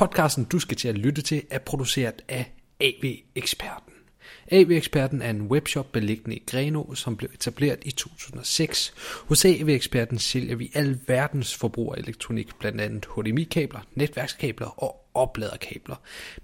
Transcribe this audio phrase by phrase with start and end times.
[0.00, 3.92] Podcasten, du skal til at lytte til, er produceret af AV-eksperten.
[4.50, 8.94] AV-eksperten er en webshop beliggende i Greno, som blev etableret i 2006.
[9.28, 15.96] Hos AV-eksperten sælger vi al verdens forbrugerelektronik, blandt andet HDMI-kabler, netværkskabler og opladerkabler.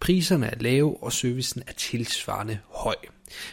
[0.00, 2.96] Priserne er lave, og servicen er tilsvarende høj.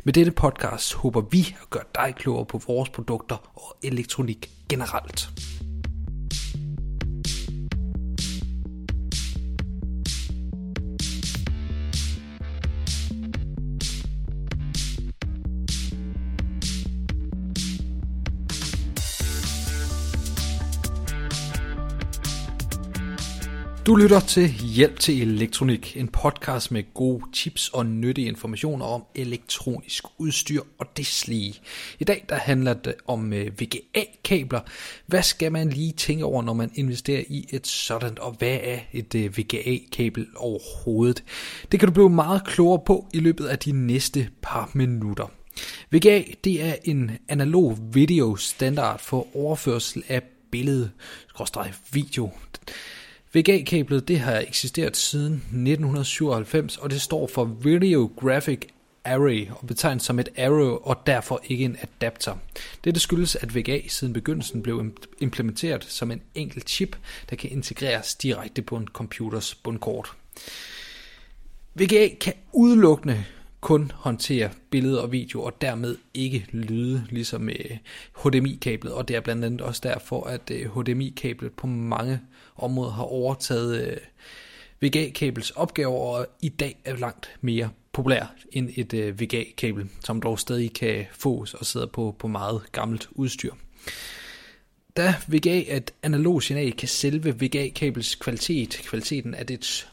[0.04, 5.30] Med dette podcast håber vi at gøre dig klogere på vores produkter og elektronik generelt.
[23.86, 29.04] Du lytter til Hjælp til Elektronik, en podcast med gode tips og nyttige informationer om
[29.16, 31.62] elektronisk udstyr og deslige.
[32.00, 34.60] I dag der handler det om øh, VGA-kabler.
[35.06, 38.80] Hvad skal man lige tænke over, når man investerer i et sådan, og hvad er
[38.94, 41.24] et øh, VGA-kabel overhovedet?
[41.72, 45.32] Det kan du blive meget klogere på i løbet af de næste par minutter.
[45.92, 50.92] VGA det er en analog video standard for overførsel af billede,
[51.92, 52.30] video.
[53.36, 58.60] VGA-kablet det har eksisteret siden 1997, og det står for Video Graphic
[59.06, 62.36] Array og betegnes som et arrow og derfor ikke en adapter.
[62.84, 66.98] Dette skyldes, at VGA siden begyndelsen blev implementeret som en enkelt chip,
[67.30, 70.12] der kan integreres direkte på en computers bundkort.
[71.76, 73.26] VGA kan udelukkende
[73.62, 77.78] kun håndterer billeder og video, og dermed ikke lyde, ligesom øh,
[78.24, 82.20] HDMI-kablet, og det er blandt andet også derfor, at øh, HDMI-kablet på mange
[82.56, 83.98] områder har overtaget øh,
[84.82, 90.40] VGA-kabels opgaver, og i dag er langt mere populær end et øh, VGA-kabel, som dog
[90.40, 93.54] stadig kan fås og sidder på, på meget gammelt udstyr.
[94.98, 99.88] Da VGA er et analog signal, kan selve VGA-kabels kvalitet, kvaliteten af dets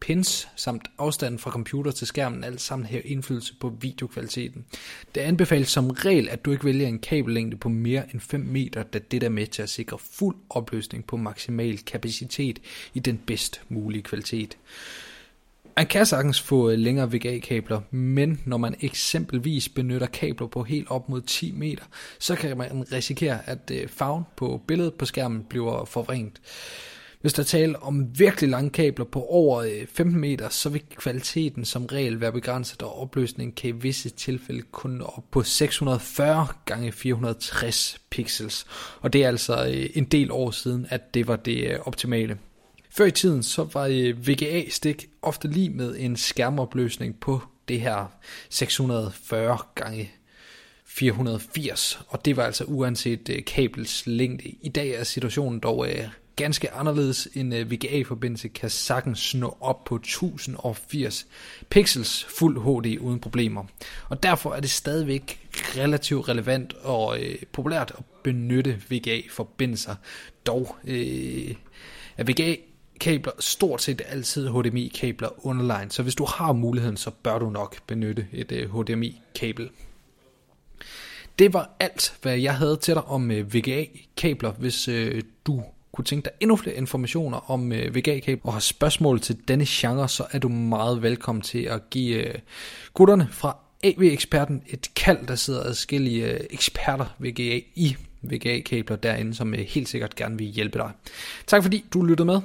[0.00, 4.64] pins samt afstanden fra computer til skærmen alt sammen have indflydelse på videokvaliteten.
[5.14, 8.82] Det anbefales som regel, at du ikke vælger en kabellængde på mere end 5 meter,
[8.82, 12.58] da det er med til at sikre fuld opløsning på maksimal kapacitet
[12.94, 14.56] i den bedst mulige kvalitet.
[15.78, 21.08] Man kan sagtens få længere VGA-kabler, men når man eksempelvis benytter kabler på helt op
[21.08, 21.84] mod 10 meter,
[22.18, 26.40] så kan man risikere, at øh, farven på billedet på skærmen bliver forvrængt.
[27.20, 31.64] Hvis der taler om virkelig lange kabler på over øh, 15 meter, så vil kvaliteten
[31.64, 36.92] som regel være begrænset, og opløsningen kan i visse tilfælde kun op på 640 gange
[36.92, 38.66] 460 pixels.
[39.00, 42.38] Og det er altså øh, en del år siden, at det var det øh, optimale.
[42.90, 48.12] Før i tiden så var VGA-stik ofte lige med en skærmopløsning på det her
[48.50, 50.10] 640 gange
[50.86, 54.48] 480, og det var altså uanset kabels længde.
[54.62, 55.86] I dag er situationen dog
[56.38, 57.28] ganske anderledes.
[57.34, 61.26] En øh, VGA-forbindelse kan sagtens nå op på 1080
[61.70, 63.64] pixels fuld HD uden problemer.
[64.08, 69.94] Og derfor er det stadigvæk relativt relevant og øh, populært at benytte VGA-forbindelser.
[70.46, 71.54] Dog øh,
[72.16, 72.56] er VGA
[73.00, 77.76] kabler stort set altid HDMI-kabler underline, så hvis du har muligheden, så bør du nok
[77.86, 79.70] benytte et øh, HDMI-kabel.
[81.38, 84.52] Det var alt, hvad jeg havde til dig om øh, VGA-kabler.
[84.52, 85.62] Hvis øh, du
[85.98, 90.08] kunne tænke dig endnu flere informationer om øh, VGA-kabel og har spørgsmål til denne genre,
[90.08, 92.34] så er du meget velkommen til at give øh,
[92.94, 99.54] gutterne fra AV-eksperten et kald, der sidder adskillige øh, eksperter VGA i VGA-kabler derinde, som
[99.54, 100.90] øh, helt sikkert gerne vil hjælpe dig.
[101.46, 102.40] Tak fordi du lyttede med.